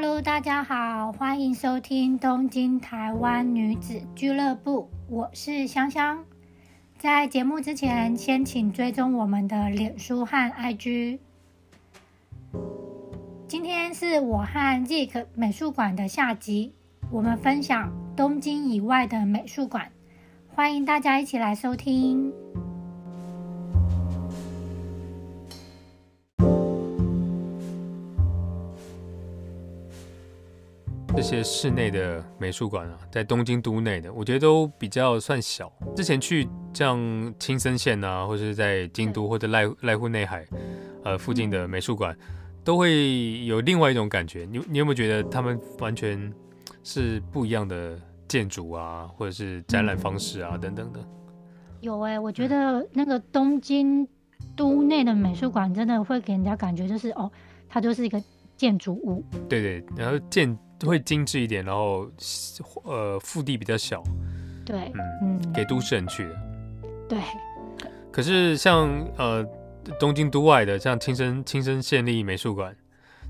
[0.00, 6.24] Hello，大家好，欢迎收听东京台湾女子俱乐部，我是香香。
[6.96, 11.18] 在节目之前，先请追踪我们的脸书和 IG。
[13.48, 16.72] 今天是我和 Zik 美术馆的下集，
[17.10, 19.90] 我们分享东京以外的美术馆，
[20.46, 22.32] 欢迎大家一起来收听。
[31.18, 35.68] 这些室内的美术馆啊，在东京都内的，我觉得都比较算小。
[35.96, 36.96] 之前去像
[37.40, 40.46] 青森县啊，或者是在京都或者濑濑户内海，
[41.02, 42.16] 呃附近的美术馆，
[42.62, 44.46] 都会有另外一种感觉。
[44.48, 46.32] 你你有没有觉得他们完全
[46.84, 51.00] 是不一样的建筑啊，或者是展览方式啊等等的？
[51.80, 54.06] 有哎，我觉得那个东京
[54.54, 57.28] 都内的美术馆真的会给人家感觉就是哦，
[57.68, 58.22] 它就是一个
[58.56, 59.24] 建筑物。
[59.48, 60.56] 对对，然后建。
[60.86, 62.08] 会精致一点，然后
[62.84, 64.02] 呃腹地比较小，
[64.64, 66.36] 对，嗯嗯，给都市人去的，
[67.08, 67.18] 对。
[68.12, 69.44] 可是像呃
[69.98, 72.74] 东京都外的，像青森青森县立美术馆，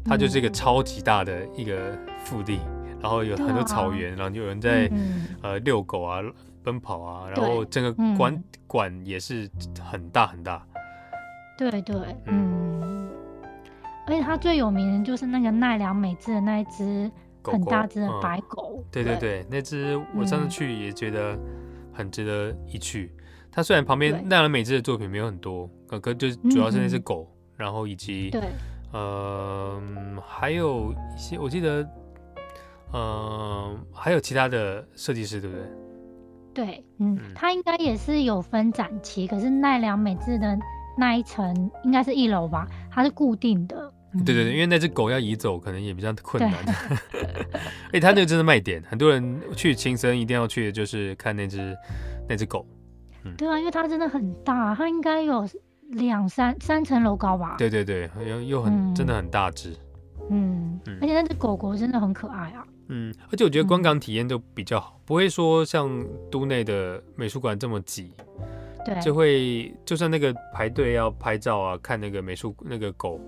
[0.04, 2.60] 它就是一个超级大的一个腹地，
[3.00, 4.90] 然后有很多草原，然后就有人在
[5.42, 6.20] 呃遛狗啊、
[6.62, 9.48] 奔跑啊，然后整个馆馆也是
[9.80, 10.64] 很大很大。
[11.56, 13.08] 对对，嗯。
[14.06, 17.10] 而且它最有名的就是那个奈良美智的那一只。
[17.52, 21.38] 很大只的白狗，对对对，那只我上次去也觉得
[21.92, 23.12] 很值得一去。
[23.50, 28.42] 它虽然旁边奈良美智的作品没有很多，可可就主要是那只狗，然后以及对，
[28.92, 29.80] 呃，
[30.24, 31.88] 还有一些我记得，
[32.92, 35.66] 呃，还有其他的设计师，对不对？
[36.54, 40.56] 对，嗯，它应该也是有分展期，可是奈良美智的
[40.96, 43.92] 那一层应该是一楼吧，它是固定的。
[44.24, 46.54] 对对对，因为那只狗要移走，可能也比较困难。
[47.92, 51.76] 哎， 他那个真的卖点，很多人去青森一定要去的就是看那只
[52.28, 52.66] 那只狗。
[53.24, 55.46] 嗯，对啊，因为它真的很大，它应该有
[55.90, 57.56] 两三三层楼高吧？
[57.58, 59.76] 对对对，又又很真的很大只。
[60.30, 62.64] 嗯，而且那只狗狗真的很可爱啊。
[62.88, 65.90] 嗯，而且我觉得观感体验都比较好，不会说像
[66.30, 68.12] 都内的美术馆这么挤。
[68.86, 73.20] 对，就会就算那个排队要拍照啊，看那个美术那个狗。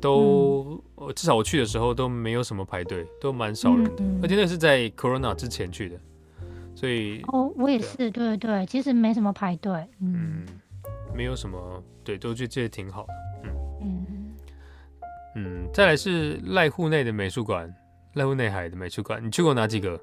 [0.00, 0.82] 都，
[1.14, 5.96] 至少我去的时候都没有什么排队，都蛮少人的，而且那是在 Corona 之前去的，
[6.74, 8.10] 所以哦，我也是，对。
[8.10, 10.44] 对对，其实没什么排队，嗯，
[11.14, 13.12] 没有什么，对，都觉得挺好的，
[13.44, 13.50] 嗯。
[13.82, 14.06] 嗯。
[15.36, 17.72] 嗯，再来是濑户内的美术馆，
[18.14, 20.00] 濑户内海的美术馆，你去过哪几个？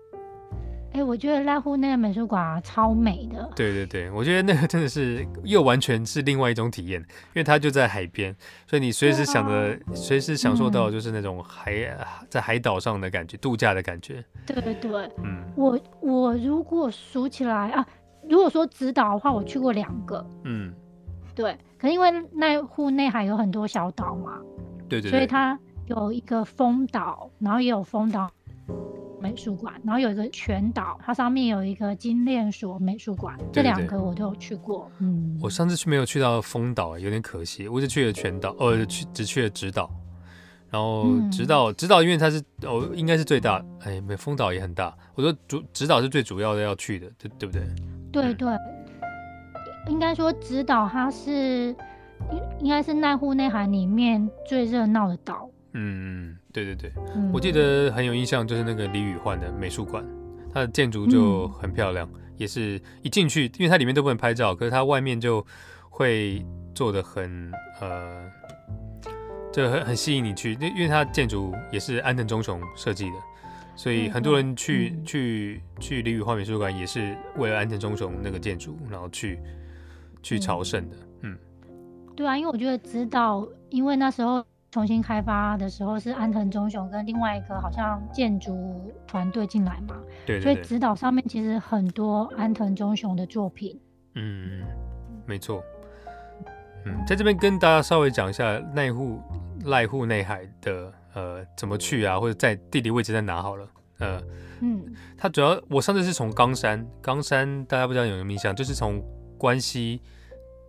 [0.98, 3.48] 哎，我觉得濑户那个美术馆啊，超美的。
[3.56, 8.36] 对对对，我觉得那个真的是又完全是另外一种体验，因为它就在海边，
[8.66, 11.96] 所以你随时想着，随时享受到就是那种海
[12.32, 14.26] 在海岛上的感觉，度假的感觉。
[14.48, 17.86] 对对对，嗯，我我如果数起来啊，
[18.28, 20.74] 如果说指导的话，我去过两个，嗯，
[21.36, 24.40] 对，可是因为濑户内海有很多小岛嘛，
[24.90, 28.32] 对对，所以它有一个风岛，然后也有风岛。
[29.20, 34.90] 美术馆，然后有一个全岛，它上面有一个精炼所美术馆，这两个我都有去过。
[35.00, 37.68] 嗯，我上次去没有去到丰岛，有点可惜。
[37.68, 39.90] 我只去了全岛，呃，去只去了直岛。
[40.70, 43.64] 然后直岛，直岛因为它是哦，应该是最大。
[43.80, 44.94] 哎，没丰岛也很大。
[45.16, 47.64] 我说主直岛是最主要的要去的，对对不对？
[48.12, 48.50] 对对，
[49.88, 51.74] 应该说直岛它是
[52.32, 55.50] 应应该是奈户内海里面最热闹的岛。
[55.72, 56.92] 嗯，对对对，
[57.32, 60.04] 我记得很有印象，就是那个李宇焕的美术馆，
[60.52, 65.46] 它的建筑就很漂亮，也是一进去，因为它里面都不能拍照，可是它外面就
[65.88, 68.28] 会做的很呃，
[69.54, 73.18] 就很很吸引你去，因因为它建筑也是安藤忠雄设计的，
[73.76, 79.40] 所以很多人去去去李宇焕美术馆也是为了安藤忠雄那个建筑，然后去
[80.24, 81.38] 去朝圣的，嗯，
[82.16, 84.44] 对啊，因为我觉得知道，因为那时候。
[84.70, 93.80] 重新开发的时候是安藤忠雄跟另外一个好像建筑团队进来嘛，对，所以指导上面其实很多安藤忠雄的作品。
[94.16, 94.64] 嗯，
[95.26, 95.64] 没错。
[96.86, 99.22] 嗯，在这边跟大家稍微讲一下奈户
[99.64, 103.68] 濑户内海的呃怎么去啊，或者在地理位置在哪好了。
[104.00, 104.22] 呃，
[104.60, 104.84] 嗯，
[105.18, 109.02] 它主要我上次是从冈山，冈山大家不知道有没有印象，就是从
[109.38, 110.02] 关西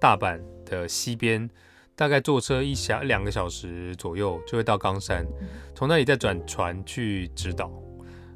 [0.01, 1.51] 大阪的西边。
[1.99, 5.27] 大概坐车一小两个小时左右就会到冈山，
[5.75, 7.73] 从那里再转船去直岛，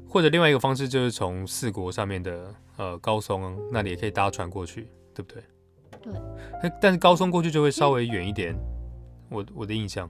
[0.05, 5.41] 或者另外一个方式就是从四国上面的呃高松那里也可以搭船过去，对不对？
[6.01, 6.13] 对。
[6.81, 8.53] 但是高松过去就会稍微远一点，
[9.29, 10.09] 我我的印象。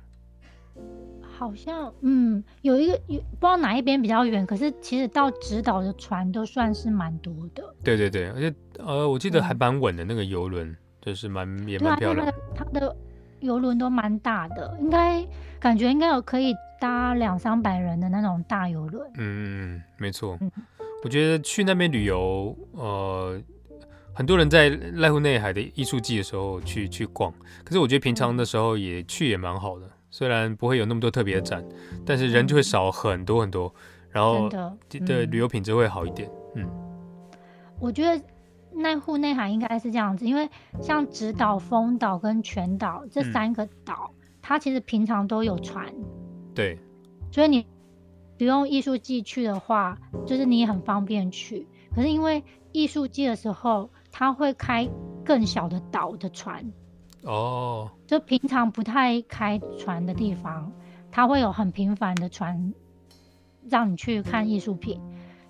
[1.22, 7.64] 好像嗯，有一个有不知道哪一边比较远，可是其实到直岛的船都算是蛮多的。
[7.84, 12.34] 对对对，而且呃，我记得还蛮稳的那个游轮，就是蛮也蛮漂亮。
[12.56, 12.96] 它的
[13.44, 15.24] 游轮都蛮大的，应该
[15.60, 19.07] 感觉应该有可以搭两三百人的那种大游轮。
[19.16, 20.40] 嗯嗯，没错。
[21.04, 23.40] 我觉得去那边旅游，呃，
[24.13, 27.31] 很多人在濑户内海的艺术季的时候去去逛，
[27.66, 29.90] 可是我觉得平常的时候也去也蛮好的。
[30.10, 31.63] 虽然不会有那么多特别的展，
[32.06, 33.74] 但是人就会少很多很多，
[34.12, 36.30] 然后的旅游品质会好一点。
[36.56, 36.66] 嗯，
[37.80, 38.24] 我觉得
[38.75, 40.50] 奈户内海应该是这样子，因为
[40.81, 44.12] 像直岛、丰岛跟全岛这三个岛，
[44.42, 45.94] 它其实平常都有船。
[46.56, 46.78] 对，
[47.31, 47.66] 所以你
[48.38, 51.68] 不用艺术季去的话，就是你也很方便去。
[51.96, 54.90] 可是因为艺术季的时候，它会开
[55.24, 56.72] 更小的岛的船。
[57.24, 60.72] 哦，就平常不太开船的地方，
[61.12, 62.74] 它会有很频繁的船
[63.69, 65.00] 让你去看艺术品，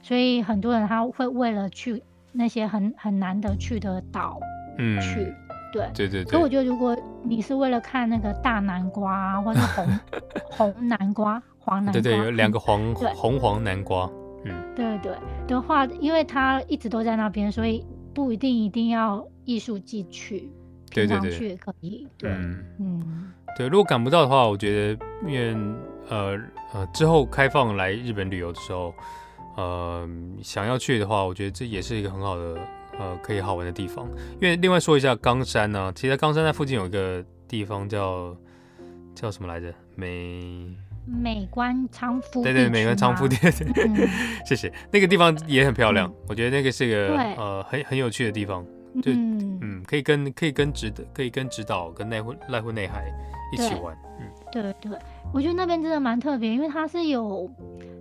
[0.01, 4.39] 所以很多人他会为了去那些很很难得去的岛，
[4.77, 5.33] 嗯，去，
[5.71, 6.31] 对，对对对。
[6.31, 9.99] 所以我觉得，如果你是为了看那个大南瓜或者红
[10.73, 14.09] 红南瓜、黄南瓜，对对，有两个黄 红黄南瓜，
[14.45, 15.11] 嗯，对对
[15.47, 20.51] 的话，因为它一直都在那边，所以不一定一定要艺术季去。
[20.91, 22.07] 对对对，也可以。
[22.19, 22.29] 对，
[22.79, 23.67] 嗯，对。
[23.67, 25.55] 如果赶不到的话，我觉得因为
[26.07, 26.37] 呃
[26.71, 28.93] 呃之后开放来日本旅游的时候，
[29.55, 30.07] 呃
[30.41, 32.57] 想要去的话，我觉得这也是一个很好的
[32.99, 34.07] 呃可以好玩的地方。
[34.41, 38.35] 因为另外说一下冈山呢，其实冈山在附近有一个地方叫
[39.15, 39.73] 叫什么来着？
[39.95, 42.43] 美美观仓敷。
[42.43, 43.39] 对对，美观仓敷店。
[44.45, 44.71] 谢谢。
[44.91, 48.65] 那个地方也很漂亮，我觉得那个是个呃很很有趣的地方。
[49.01, 53.03] 就嗯，可以跟可以跟指导可以跟指导跟奈户濑户内海
[53.51, 54.91] 一起玩，嗯，对对，
[55.33, 57.49] 我觉得那边真的蛮特别，因为它是有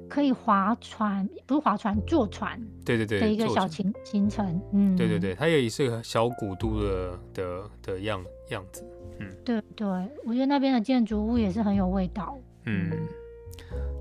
[0.09, 8.87] 可以划船，不是划船，坐船，对对对，的一个小行行程，嗯，对对对，它也是个小古都的的的样样子，
[9.19, 9.89] 嗯，对对，
[10.25, 12.91] 我觉得那边的建筑物也是很有味道，嗯，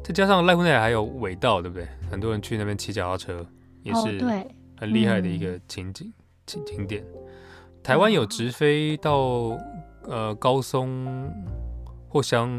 [0.04, 1.88] 再加上濑户内海还有尾道，对不对？
[2.12, 3.48] 很多人去那边骑脚踏车
[3.82, 4.46] 也是对
[4.78, 6.12] 很厉害的一个情景。
[6.48, 7.06] 景景点，
[7.82, 9.58] 台湾有直飞到
[10.04, 11.32] 呃高松
[12.10, 12.50] 或香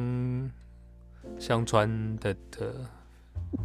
[1.43, 2.73] 香川的的，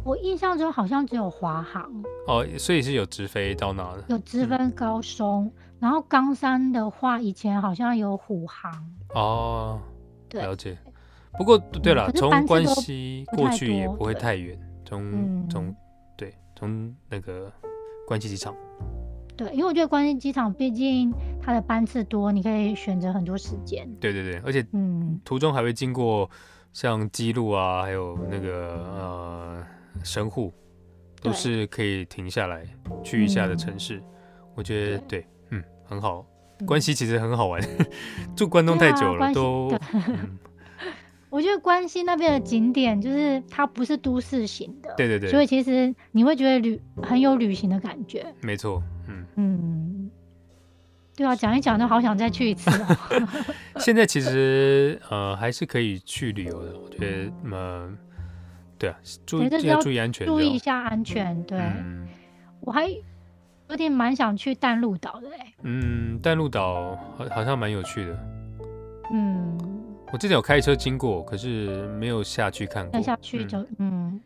[0.02, 1.88] 我印象中好像只有华航。
[2.26, 5.48] 哦，所以是有直飞到哪的，有直飞高松，
[5.78, 8.72] 然后冈山的话，以前好像有虎航。
[9.14, 9.80] 哦，
[10.32, 10.76] 了解。
[11.38, 15.72] 不过对了，从关西过去也不会太远，从从
[16.16, 17.48] 对从那个
[18.08, 18.52] 关西机场。
[19.36, 23.88] 对，因为我觉得关西机场毕竟它的班次多，你可以选择很多时间。
[24.00, 26.28] 对对对，而且嗯，途中还会经过
[26.72, 29.66] 像基路啊，还有那个呃
[30.04, 30.52] 神户，
[31.20, 32.64] 都是可以停下来
[33.02, 34.02] 去一下的城市。
[34.54, 36.26] 我觉得对，嗯，很好。
[36.66, 37.62] 关西其实很好玩，
[38.36, 39.72] 住关东太久了都。
[41.30, 48.26] 我觉得关西那边的景点就是它不是都市型的，对对对，所以其实你会觉得旅很有旅行的感觉。
[48.40, 49.67] 没错，嗯嗯，
[51.18, 52.70] 对啊，讲一讲都好想再去一次。
[53.80, 57.90] 现在其实呃还是可以去旅游的，我觉得呃
[58.78, 58.96] 对啊，
[59.26, 61.42] 注意要注意安全，注意一下安全。
[61.42, 61.60] 对，
[62.60, 62.88] 我还
[63.68, 65.52] 有点蛮想去淡路岛的哎。
[65.64, 68.18] 嗯，淡路岛好好像蛮有趣的。
[69.12, 69.58] 嗯。
[70.12, 73.02] 我之前有开车经过，可是没有下去看过。
[73.02, 74.18] 下去就嗯，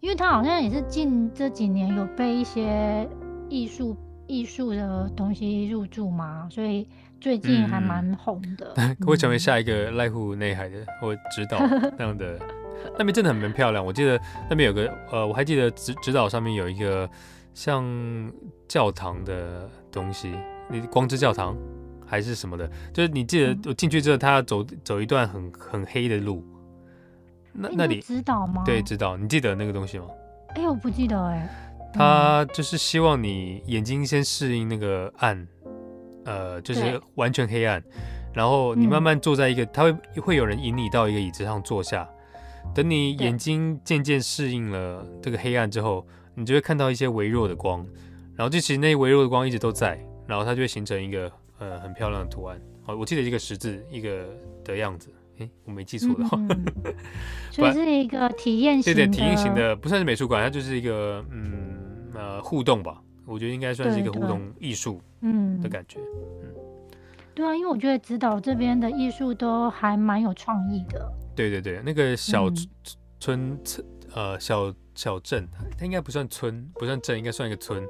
[0.00, 3.08] 因为它好像也是近这几年有被一些
[3.48, 6.88] 艺术艺术的东西入驻嘛，所以
[7.20, 8.74] 最近还蛮红的。
[9.06, 11.58] 会成为下一个濑户内海的或指导
[11.98, 12.38] 那样的，
[12.98, 13.84] 那边真的很蛮漂亮。
[13.84, 17.08] 我记得那边有个呃，我还记得指指导上面有一个
[17.52, 17.84] 像
[18.68, 20.34] 教堂的东西，
[20.70, 21.56] 你光之教堂。
[22.06, 26.44] 还是什么的，就是你记得我进去之后，他要走走一段很很黑的路，
[27.50, 28.62] 那那里指导吗？
[28.64, 29.16] 对，指导。
[29.16, 30.04] 你记得那个东西吗？
[30.54, 31.48] 哎，我不记得哎。
[31.94, 35.46] 他就是希望你眼睛先适应那个暗，
[36.24, 37.82] 呃，就是完全黑暗，
[38.34, 42.08] 然后你慢慢坐在一个，他会会有人引你到一个椅子上坐下，
[42.74, 47.86] 等你眼睛渐渐适应了这个黑暗之后，你就会看到一些微弱的光，
[48.36, 51.30] 然后就其实那微弱的光一直都在，然后它就会形成一个。
[51.60, 54.26] 呃，很漂亮的图案，哦，我记得一个十字，一个
[54.64, 55.08] 的样子，
[55.38, 56.36] 哎，我没记错的话，
[57.48, 61.73] 所以是一个体验型，对对，体验型的，不算是美术馆，它就是一个，嗯，
[62.14, 65.98] 呃，互动吧，我觉得应该算是一个互动艺术，嗯的感觉，
[66.42, 66.54] 嗯，
[67.34, 72.48] 对啊，因为我觉得指导这边的艺术都还蛮有创意的，对对对，那个小
[73.18, 77.84] 村村呃小小镇，它应该不算村，不算镇，应该算一个村。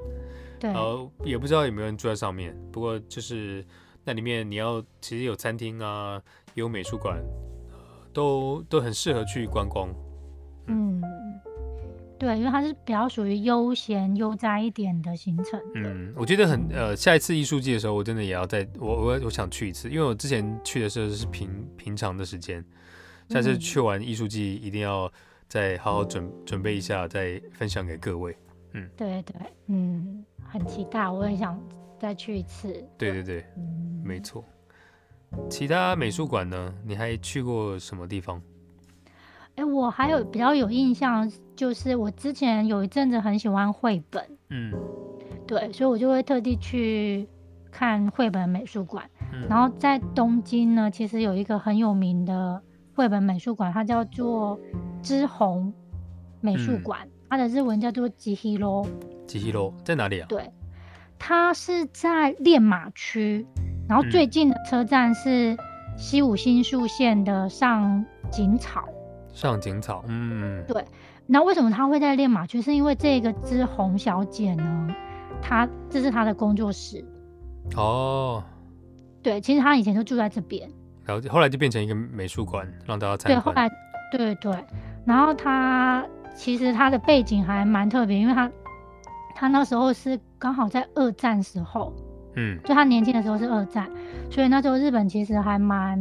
[0.58, 0.70] 对。
[0.72, 3.64] 然后也不知道有没有人住在上面，不过就是
[4.04, 6.20] 那里面你要其实有餐厅啊，
[6.54, 7.22] 有美术馆，
[8.12, 9.88] 都都很适合去观光。
[10.68, 11.02] 嗯。
[12.18, 15.60] 对，因为它是比较属于悠闲悠哉一点的行程。
[15.74, 22.64] 嗯，我觉得很呃，下一次艺术季的时候，我真的也要再我我我想去一次，因为我之前去的时候是平平常的时间，
[23.28, 25.10] 下次去完艺术季一定要
[25.48, 28.36] 再好好准准备一下，再分享给各位。
[28.72, 29.34] 嗯，对对，
[29.66, 31.60] 嗯，很期待，我也想
[31.98, 32.72] 再去一次。
[32.96, 33.44] 对对对，
[34.02, 34.44] 没错。
[35.50, 36.74] 其他美术馆呢？
[36.84, 38.40] 你还去过什么地方？
[39.56, 44.72] 哎，我还有比较有印象，就是我之前有一阵子很喜欢绘本，嗯，
[45.46, 47.28] 对，所以我就会特地去
[47.70, 49.08] 看绘本美术馆。
[49.48, 52.60] 然后在东京呢，其实有一个很有名的
[52.94, 54.58] 绘本美术馆，它叫做
[55.02, 55.72] 知红
[56.40, 58.86] 美术馆，它的日文叫做吉希罗。
[59.26, 60.26] 吉希罗在哪里啊？
[60.28, 60.50] 对，
[61.18, 63.46] 它是在练马区，
[63.88, 65.56] 然后最近的车站是
[65.96, 68.84] 西武新宿线的上井草。
[69.34, 70.82] 上井草，嗯，对。
[71.26, 72.62] 那为什么他会在练马区？
[72.62, 74.94] 是因为这个知红小姐呢，
[75.42, 77.04] 她这是她的工作室。
[77.76, 78.44] 哦，
[79.22, 80.70] 对，其实她以前就住在这边，
[81.04, 83.40] 然后后来就变成一个美术馆，让大家参观。
[83.40, 83.70] 对，后来，
[84.12, 84.64] 对对。
[85.06, 88.50] 然后她其实她的背景还蛮特别，因为她
[89.34, 91.90] 她那时候是刚好在二战时候，
[92.36, 93.90] 嗯，就她年轻的时候是二战，
[94.30, 95.98] 所以那时候日本其实还蛮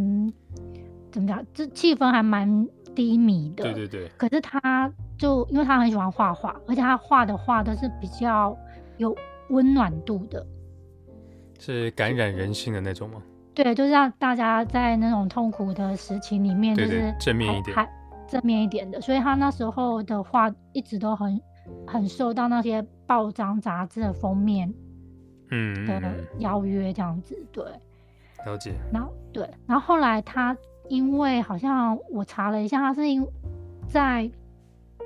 [1.12, 2.68] 怎么讲，这气氛还蛮。
[2.96, 4.10] 低迷的，对对对。
[4.18, 8.58] 可是他就因为他很喜欢画画，而且他画的画都是比较
[8.98, 9.16] 有
[9.50, 10.46] 温暖度的，
[11.60, 13.22] 是感染人心的那种吗？
[13.54, 17.88] 对，就是让大家在那种痛苦的时期里面，就是正面一点，还
[18.28, 19.00] 正面一点的。
[19.02, 21.40] 所以他那时候的画一直都很
[21.86, 24.74] 很受到那些报章杂志的封面，
[25.52, 26.02] 嗯的
[26.40, 27.38] 邀约这样子。
[27.52, 27.64] 对，
[28.46, 28.74] 了解。
[28.92, 30.56] 然后对，然后后来他。
[30.90, 33.25] 因为好像我查了一下，他是因
[33.88, 34.30] 在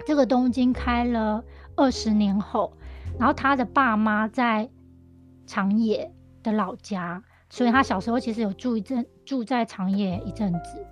[0.05, 1.43] 这个东京开了
[1.75, 2.72] 二十年后，
[3.19, 4.69] 然后他的爸妈在
[5.46, 6.12] 长野
[6.43, 10.86] 的老家，所以他小时候其实有住一阵住在长野一阵子，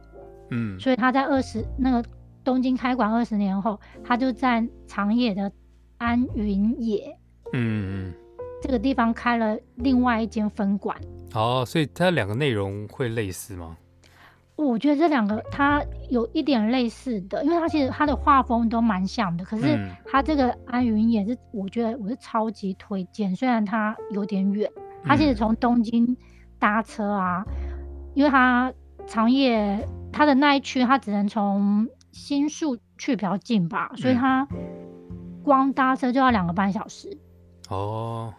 [0.51, 2.04] 嗯，所以他在二十那个
[2.44, 5.51] 东京开馆二十年后，他就在长野的
[5.98, 7.18] 安云野，
[7.54, 8.13] 嗯，
[8.62, 10.96] 这个地方开了另外一间分馆。
[11.34, 13.77] 哦，所以它两个内容会类似吗？
[14.56, 19.44] 我觉得这两个它有一点类似的，因为它其实它的画风都蛮像的。
[19.44, 23.36] 可是它这个安云也是，我觉得我是超级推荐。
[23.36, 24.72] 虽然它有点远，
[25.04, 26.16] 它其实从东京
[26.58, 27.46] 搭车啊，
[28.14, 28.72] 因为它
[29.06, 34.48] 长野它的那一区它只能从新宿去比较近吧，所以它
[35.44, 37.18] 光搭车就要两个半小时。
[37.68, 38.34] 哦，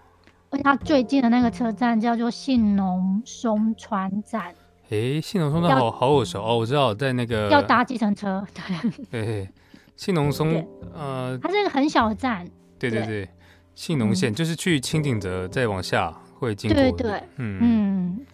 [0.48, 4.54] 而且它最近的那个车站叫做信浓松川站。
[4.90, 9.48] 诶，信浓松的好好耳熟哦，我知道在那个要搭计程车，对， 对，
[9.96, 10.64] 信浓松，
[10.94, 13.28] 呃，它是一个很小的站，对对对，
[13.74, 18.26] 信浓线就是去清景泽再往下会经过，对对，嗯嗯，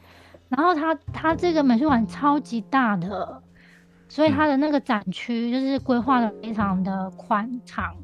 [0.51, 3.43] 然后它它这个美术馆超级大的，
[4.09, 7.97] 所以它的那个展区就是规划的非常的宽敞，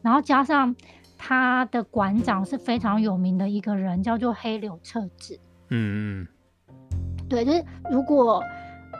[0.00, 0.74] 然后加上
[1.18, 5.38] 它的馆长是非常有名的一个人，叫做黑柳彻子，
[5.68, 6.28] 嗯嗯。
[7.30, 8.42] 对，就是如果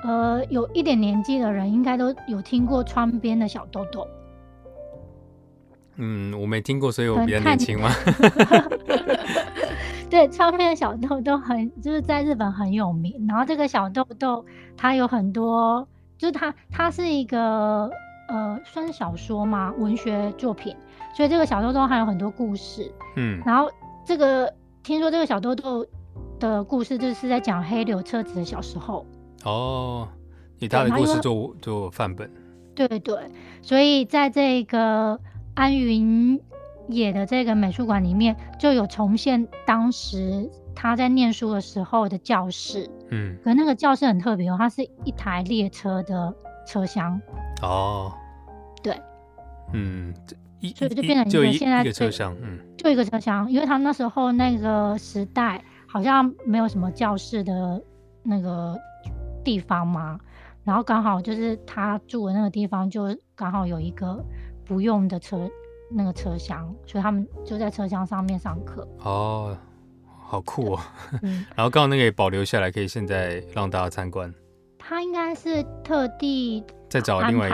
[0.05, 4.07] 呃有一点年纪的人，应该都有听过窗边的小豆豆。
[5.97, 7.91] 嗯，我没听过，所以我比较年轻嘛？
[10.09, 13.27] 对，窗边的小豆豆很就是在日本很有名。
[13.29, 14.47] 然后这个小豆豆
[14.77, 17.91] 它有很多，就是它它是一个
[18.29, 20.75] 呃算是小说嘛，文学作品，
[21.15, 22.91] 所以这个小豆豆还有很多故事。
[23.17, 23.69] 嗯，然后
[24.05, 25.85] 这个听说这个小豆豆。
[26.41, 29.07] 的故事就是在讲黑柳彻子的小时候。
[29.45, 30.09] 哦，
[30.59, 32.31] 以他的故事做做范本，
[32.75, 33.17] 对对，
[33.63, 35.19] 所以在这个
[35.55, 36.39] 安云
[36.89, 46.35] 野的这个美术馆里面，就有重现当时他在念书的时候的教室，嗯，可那个教室很特别哦，它是一台列车的
[46.67, 47.19] 车厢
[47.63, 48.13] 哦，
[48.83, 48.95] 对，
[49.73, 50.13] 嗯，
[50.77, 55.65] 所以就变成一个现在车厢，嗯，就一个车厢，因为他那时候那个时代。
[55.91, 57.83] 好像没有什么教室的
[58.23, 58.79] 那个
[59.43, 60.19] 地方嘛，
[60.63, 64.23] 然后刚好就是他住的那个地方，就刚好有一个
[64.65, 65.51] 不用的车
[65.91, 68.87] 那个车厢，所以他们就在车厢上面上课。
[69.03, 69.57] 哦，
[70.07, 70.81] 好酷哦！
[71.57, 74.33] 然后刚好那个也保留下来，可以现在让大家参观。
[74.79, 77.51] 他应该是特地再找另外一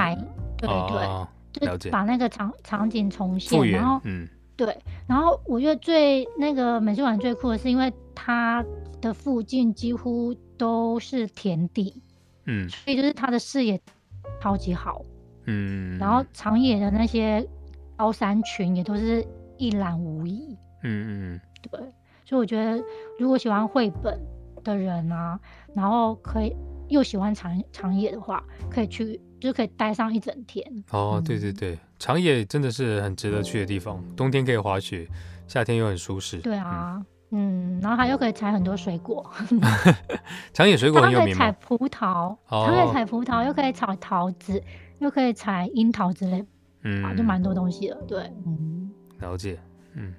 [0.60, 8.64] 个，对对，了解，把那个场场景重现，然后嗯，对，然后我觉得最那个美术馆最酷的是，因为它
[9.00, 12.02] 的附近几乎都是田地，
[12.46, 13.80] 嗯，所以就是它的视野
[14.42, 15.04] 超级好，
[15.44, 17.46] 嗯，然后长野的那些
[17.96, 19.24] 高山群也都是
[19.56, 21.78] 一览无遗，嗯嗯，对，
[22.24, 22.82] 所以我觉得
[23.20, 24.18] 如果喜欢绘本
[24.64, 25.38] 的人啊，
[25.74, 26.56] 然后可以。
[26.88, 30.64] 又喜欢长长野的话，可以去，就可以待上一整天。
[30.92, 34.00] 哦，对对对，长野真的是很值得去的地方。
[34.14, 35.04] 冬天可以滑雪，
[35.48, 36.38] 夏天又很舒适。
[36.38, 39.28] 对啊，嗯，然后它又可以采很多水果。
[40.52, 41.46] 长野水果很有名吗？
[41.46, 44.62] 采葡萄，它可以采葡萄，又可以采桃子，
[44.98, 46.44] 又可以采樱桃之类，
[46.82, 47.96] 嗯，就蛮多东西的。
[48.06, 48.90] 对，嗯，
[49.20, 49.58] 了解，
[49.94, 50.14] 嗯，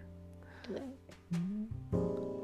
[0.64, 0.82] 对。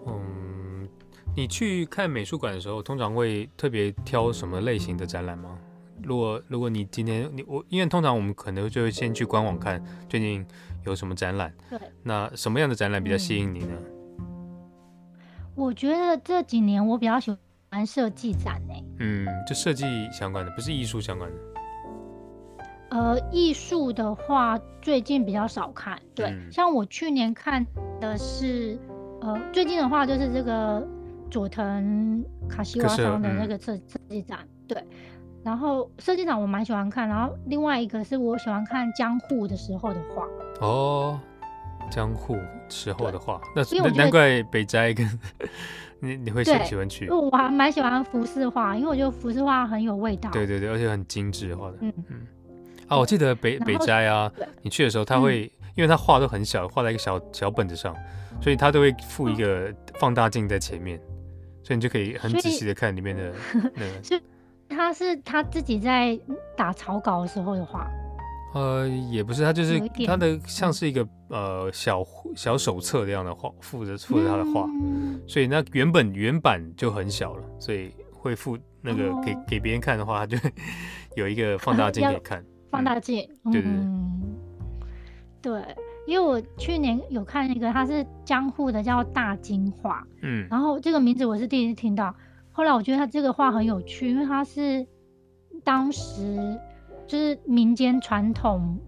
[0.08, 0.88] 嗯
[1.36, 5.58] 你去看美术馆的时候，通常会特别挑什么类型的展览吗？
[6.04, 10.46] 如果如果你今天你我，因为通常我们可能就会先去官网看最近
[10.86, 11.52] 有什么展览。
[11.70, 11.80] 对。
[12.04, 13.76] 那什么样的展览比较吸引你呢？
[15.56, 17.36] 我觉得这几年我比较喜
[17.72, 18.74] 欢设计展呢。
[19.00, 21.38] 嗯，就设计相关的，不是艺术相关的。
[22.90, 26.00] 呃，艺术的话，最近比较少看。
[26.14, 27.66] 对，像我去年看
[28.00, 28.80] 的是，
[29.22, 30.88] 呃，最近的话就是这个。
[31.32, 34.78] 佐藤卡西瓦桑的那个设设计展，对，
[35.42, 40.28] 然后设计展我蛮喜欢看，然后另外一个是我喜欢看江户的时候的画。
[40.62, 41.20] 哦，
[41.90, 42.38] 江户
[42.70, 45.20] 时候的画，那难怪北斋跟
[46.00, 47.10] 你你会喜喜欢去。
[47.10, 50.30] 我还蛮喜欢浮世画，因为我觉得浮世画很有味道。
[50.32, 51.78] 对对对，而且很精致画的。
[51.82, 52.28] 嗯嗯。
[52.88, 57.96] 啊，我记得北北斋啊，你去的时候他会，因为他画都很小，画在一个小小本子上，
[58.42, 61.00] 所以他都会附一个放大镜在前面。
[61.64, 63.34] 所以你就可以很仔细的看里面的
[63.76, 64.04] 那个。
[64.04, 64.22] 是，
[64.68, 66.20] 他是他自己在
[66.58, 67.90] 打草稿的时候的画。
[68.54, 72.04] 呃，也不是，他就是他的像是一个呃小
[72.36, 74.68] 小手册这样的画，附着附着他的画。
[75.28, 80.38] 所以那原本原版就很小了，所以会附那个给给别人看的话，他就
[81.18, 82.44] 有一个放大镜可以看。
[82.70, 83.28] 放大镜。
[83.52, 83.72] 对对
[85.42, 85.54] 对。
[85.54, 85.76] 对。
[86.06, 92.14] 因为我去年有看那个，它是江户的，叫大金画，嗯，然后这个名字我是第一次听到，
[92.52, 94.86] 后来我觉得他这个画很有趣，因为他是
[95.64, 96.60] 当时
[97.08, 98.80] 就是民间传统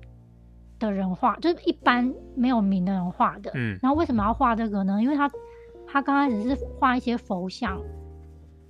[0.79, 5.01] 的人画，就是一般没有名的人画的，嗯，然后为什么要画这个呢？
[5.01, 5.29] 因为他
[5.87, 7.81] 他刚开始是画一些佛像，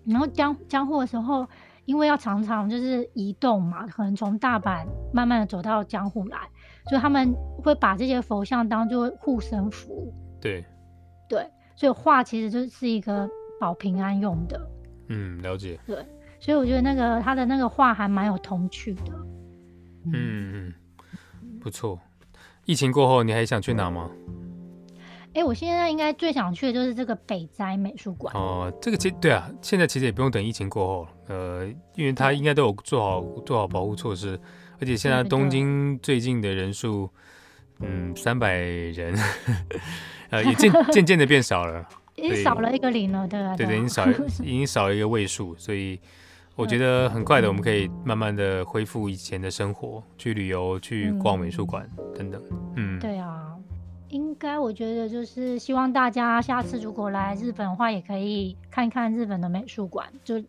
[0.06, 1.48] 然后江江户的时候。
[1.86, 6.40] 因为要常常就是移动嘛，可能从大阪慢慢的走到江户来，
[6.90, 7.32] 所以他们
[7.64, 10.12] 会把这些佛像当做护身符。
[10.42, 10.66] 对，
[11.30, 13.30] 对，所以画其实就是一个
[13.60, 14.60] 保平安用的。
[15.10, 15.80] 嗯，了解。
[15.86, 16.04] 对，
[16.46, 19.12] 所以我觉得那个他的那个画还蛮有童趣的。
[20.14, 20.74] 嗯嗯，
[21.60, 22.00] 不错。
[22.66, 24.12] 疫情过后，你还想去哪吗？
[25.34, 28.72] 哎，我现在应该最想去的就是这个北斋美术馆哦。
[28.80, 34.40] 这个其对啊，现在其实也不用等疫情过后了，呃，因为他应该都有做好做好保护措施，
[34.80, 37.10] 而且现在东京最近的人数，
[37.80, 39.18] 嗯，三百人，
[40.30, 41.84] 呃，也渐 渐渐的变少了，
[42.16, 43.56] 已经少了一个零了，对吧？
[43.58, 44.08] 对对，已经少
[44.44, 46.00] 已经少了一个位数，所以
[46.56, 52.42] 我觉得很快的，我们可以慢慢的恢复以前的生活，去旅游，去逛美术馆等等。
[52.76, 53.52] 嗯，对啊。
[54.10, 60.42] 应该我觉得就是希望大家下次如果来日本的话，也可以看一看日本的美术馆，就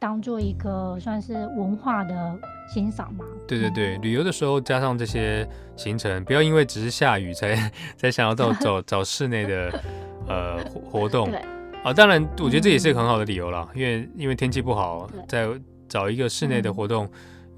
[0.00, 2.36] 当做一个算是文化的
[2.68, 3.24] 欣赏嘛。
[3.46, 5.46] 对对对，旅游的时候加上这些
[5.76, 7.54] 行程，不要因为只是下雨才
[7.96, 9.80] 才想要到 找找室内的
[10.26, 10.58] 呃
[10.90, 11.30] 活动。
[11.30, 11.40] 对
[11.84, 15.48] 啊，当然我觉得这也是一个很好的理由啦，因为因为天气不好，在
[15.88, 17.08] 找一个室内的活动。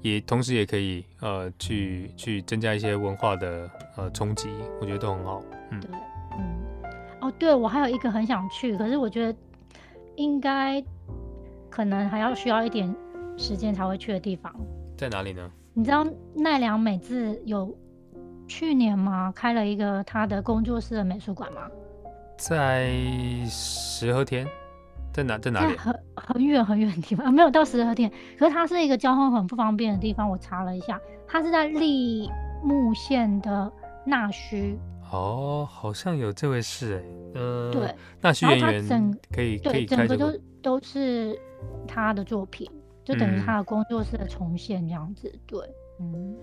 [0.01, 5.41] 也同时也可以呃去去增加一些文化的呃冲击，我觉得都很好。
[5.71, 5.89] 嗯，对，
[6.37, 6.55] 嗯，
[7.21, 9.35] 哦，对我还有一个很想去，可是我觉得
[10.15, 10.79] 应该
[11.71, 12.95] 可能还要需要一点
[13.35, 14.55] 时间才会去的地方，
[14.95, 15.49] 在哪里呢？
[15.73, 17.75] 你知道奈良美智有
[18.47, 19.33] 去年吗？
[19.35, 21.61] 开了一个他的工作室的美术馆吗？
[22.37, 22.93] 在
[23.47, 24.47] 石和田。
[25.13, 25.37] 在哪？
[25.37, 25.77] 在哪里？
[25.77, 28.11] 很很远很远的地方，没有到十和田。
[28.37, 30.29] 可是它是一个交通很不方便的地方。
[30.29, 32.29] 我查了一下，它是在立
[32.61, 33.71] 木县的
[34.05, 34.77] 纳须。
[35.11, 37.39] 哦，好像有这回事哎。
[37.39, 37.95] 呃，对。
[38.19, 41.39] 纳须演员可以可以整个都都是
[41.87, 42.69] 他的作品，
[43.05, 45.33] 就等于他的工作室的重现这样子。
[45.45, 45.59] 对，
[46.01, 46.35] 嗯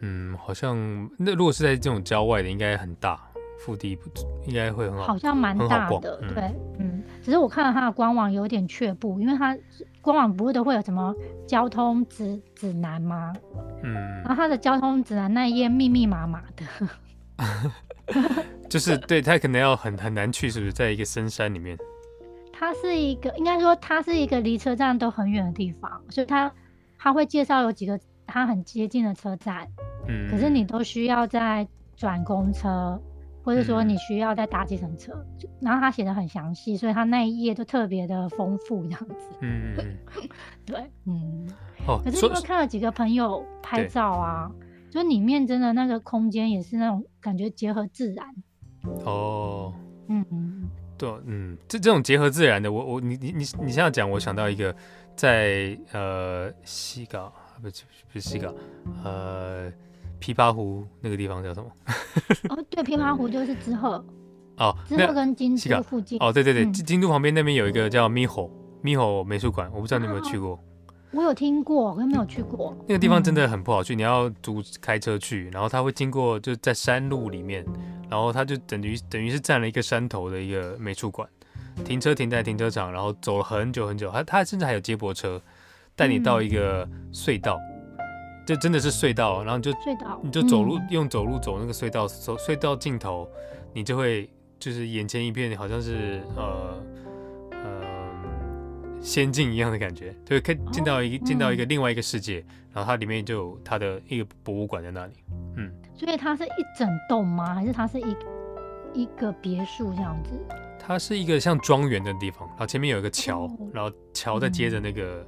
[0.00, 0.76] 嗯，好像
[1.18, 3.20] 那如果是在这种郊外的，应该很大，
[3.64, 4.10] 腹地不
[4.46, 6.20] 应该会很好，好像蛮大的。
[6.34, 7.02] 对，嗯。
[7.22, 9.56] 只是我看了它的官网有点却步，因为它
[10.00, 11.14] 官网不是都会有什么
[11.46, 13.32] 交通指指南吗？
[13.84, 16.64] 嗯，然后它的交通指南那一页密密麻麻的，
[18.68, 21.78] 就是对它可能要很很难去，是不是在一个深山里面？
[22.52, 26.52] 它是一个，应该说它是一个离车站都很远的地方，所以它
[26.98, 29.68] 它会介绍有几个它很接近的车站，
[30.08, 33.00] 嗯，可是你都需要在转公车。
[33.44, 35.12] 或者说你需要再搭计程车，
[35.60, 39.14] 然后他写的很详细，所以他那一页都特别的丰富这样子。
[39.40, 39.98] 嗯嗯
[40.64, 41.48] 对，嗯。
[41.86, 42.00] 哦。
[42.04, 44.50] 可是因为看了几个朋友拍照啊，
[44.90, 48.26] 就里面真的那个空间也是那种感觉结合自然。
[49.04, 49.74] 哦。
[50.08, 50.70] 嗯嗯。
[50.96, 54.74] 对，嗯，这这种结合自然的，我我你你你你这样讲，我想到一个
[55.16, 58.54] 在呃西港不是不是西港
[59.02, 59.72] 呃。
[60.22, 61.68] 琵琶湖那个地方叫什么？
[62.48, 64.02] 哦，对，琵琶湖就是之后
[64.56, 70.58] 哦，之后跟京都附近哦，对对对，京都旁边那边有一个叫咪吼咪吼美术馆，我不知道你有没有去过。
[71.10, 72.74] 我有听过，可是没有去过。
[72.88, 77.62] 那个地方真的很不好去，你要租开车去，然后它会经过就在山路里面，
[78.08, 81.28] 然后它就等于等于是占了一个山头的一个美术馆，
[81.84, 85.38] 停车停在停车场，然后走了很久很久，它它甚至还有接驳车
[85.94, 87.60] 带你到一个隧道。
[88.44, 93.28] 这真的是隧道，然后就隧道，你就走路用走路走那个隧道，走隧道尽头，
[93.72, 94.28] 你就会
[94.58, 96.82] 就是眼前一片，好像是呃
[97.50, 97.60] 呃
[99.00, 105.12] 仙境一样的感觉，就可以进到一进到一个另外一个世界，然后它里面就有它的一个博物馆在那里，
[105.56, 107.54] 嗯，所以它是一整栋吗？
[107.54, 108.16] 还是它是一
[108.92, 110.30] 一个别墅这样子？
[110.80, 115.24] 它是一个像庄园的地方，然后前面有一个桥，然后桥再接着那个。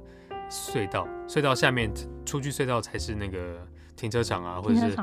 [0.49, 1.91] 隧道，隧道下面
[2.25, 4.95] 出去隧道才是那个停车场啊，或者是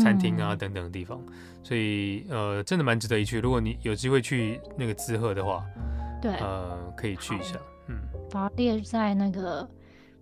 [0.00, 1.20] 餐厅啊等等的地方，
[1.62, 3.40] 所以呃，真的蛮值得一去。
[3.40, 5.64] 如果你有机会去那个滋贺的话，
[6.20, 7.56] 对，呃，可以去一下，
[7.88, 7.96] 嗯，
[8.30, 9.68] 把它列在那个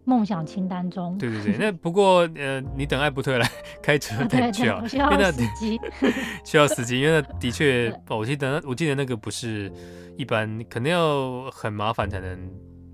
[0.04, 1.16] 梦想清单中。
[1.18, 3.50] 对对对，那不过呃，你等艾伯特来
[3.82, 5.80] 开车再去啊，需要司机，
[6.44, 9.72] 需要司机，因为那的确，我记得我记得那个不是
[10.16, 12.38] 一般，肯定要很麻烦才能。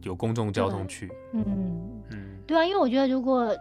[0.05, 1.45] 有公众交通去，嗯
[2.11, 3.55] 嗯，对啊，因为我觉得如果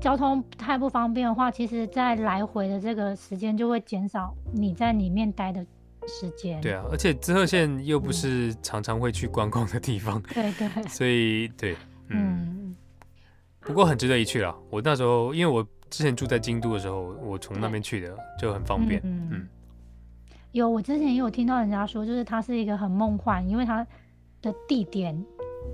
[0.00, 5.64] 交通太不方便的话，其实在来回的这个时间就会减少你在里面待的
[6.06, 6.60] 时间。
[6.60, 11.76] 对啊，而且滋贺县又不是常常会去观光的地方，对对， 所以 对，
[12.08, 12.74] 嗯，
[13.60, 14.56] 不过很值得一去啦。
[14.70, 19.00] 我那时候因为我之前住在京都的时候，我从那边去的就很方便。
[19.04, 19.46] 嗯，
[20.52, 23.86] 有我之前也有听到人家说，就是它是一个很梦幻，因为它
[24.40, 25.22] 的地点。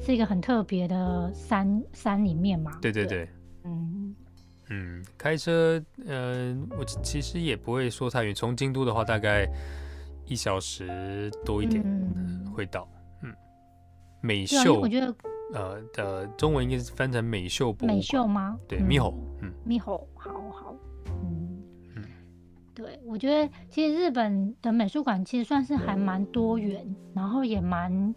[0.01, 2.79] 是一个很特别的山山里面嘛？
[2.81, 3.29] 对对对，
[3.65, 4.15] 嗯。
[4.69, 9.49] 嗯，开车，嗯，我其实也不会说太远，从京都的话大概
[10.25, 11.85] 一小时多一点
[12.53, 12.89] 会到。
[13.23, 13.33] 嗯，
[14.21, 15.15] 美秀，我觉得
[15.55, 18.59] 呃的中文应该是翻成美秀博美秀吗？
[18.67, 20.75] 对，猕猴，嗯，猕猴，好好，
[21.23, 21.63] 嗯。
[21.95, 22.05] 嗯，
[22.75, 28.13] 对，我觉得其实日本的美术馆其实算是还蛮多元，然后也蛮。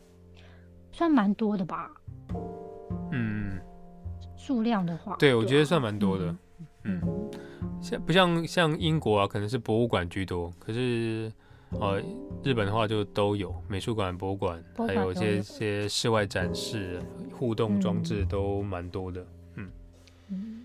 [1.00, 1.90] 算蛮多的吧，
[3.14, 3.58] 嗯，
[4.36, 6.36] 数量的话，对我觉得算蛮多的，
[6.84, 7.02] 嗯，
[7.82, 11.32] 像不像像英国啊，可能是博物馆居多，可是
[11.70, 12.02] 呃，
[12.44, 19.70] 日本的话就都有美术馆、博物馆，还有一些些室外展示、互动装置都蛮多的，嗯。
[20.28, 20.64] 嗯，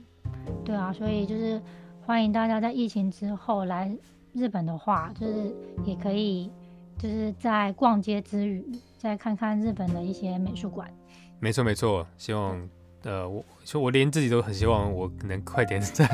[0.65, 1.63] 对啊，所以就是
[2.05, 3.97] 欢迎大家在疫情之后来
[4.33, 6.51] 日本的话，就是也可以
[6.99, 8.65] 就是在逛街之余。
[8.97, 10.89] 再看看日本的一些美术馆，
[11.39, 12.59] 没错没错，希望
[13.03, 16.09] 呃，我就我连自己都很希望我能快点 再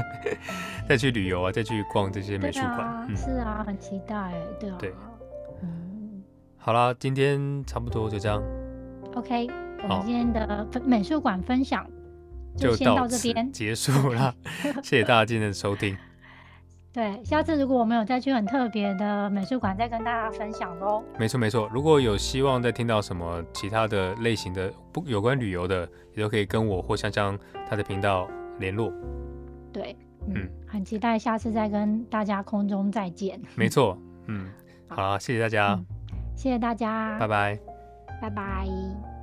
[0.88, 3.09] 再去旅游啊，再去逛这些美术馆。
[3.16, 4.77] 是啊，很期待，对啊。
[4.81, 4.93] 对，
[5.62, 6.21] 嗯，
[6.57, 8.43] 好啦，今天差不多就这样。
[9.14, 9.47] OK，
[9.85, 11.88] 我们今天的美术馆分享
[12.57, 14.35] 就先到这边结束了，
[14.83, 15.97] 谢谢大家今天的收听。
[16.92, 21.03] 对，下次如果我们有再去很特别的美术馆，再跟大家分享喽。
[21.18, 28.92] 没错没错，如果有希望再听到什么其他的类型的不有关旅游的，也都可以跟我或香香他的频道联络。
[29.72, 33.40] 对，嗯，很期待下次再跟大家空中再见。
[33.55, 34.50] 没错，嗯，
[34.88, 35.79] 好，谢谢大家，
[36.35, 37.59] 谢谢大家，拜拜，
[38.20, 39.20] 拜拜。